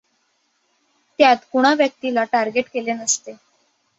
[1.19, 3.35] त्यांत कुणा व्यक्तीला टार्गेट केले नसते.